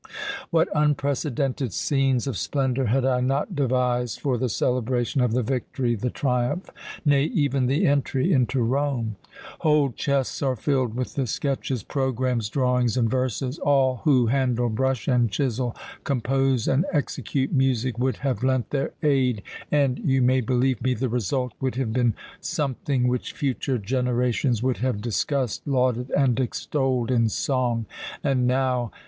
[0.49, 5.93] What unprecedented scenes of splendour had I not devised for the celebration of the victory,
[5.93, 6.71] the triumph
[7.05, 9.15] nay, even the entry into Rome!
[9.59, 13.59] Whole chests are filled with the sketches, programmes, drawings, and verses.
[13.59, 19.43] All who handle brush and chisel, compose and execute music, would have lent their aid,
[19.71, 24.77] and you may believe me the result would have been something which future generations would
[24.77, 27.85] have discussed, lauded, and extolled in song.
[28.23, 28.91] And now now?"